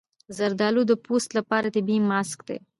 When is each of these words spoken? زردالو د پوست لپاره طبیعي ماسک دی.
زردالو 0.37 0.81
د 0.87 0.91
پوست 1.05 1.29
لپاره 1.37 1.73
طبیعي 1.75 2.01
ماسک 2.11 2.39
دی. 2.47 2.57